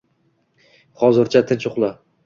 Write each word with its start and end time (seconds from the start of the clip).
Hozircha 1.03 1.47
tinch 1.53 1.73
uxla 1.73 1.97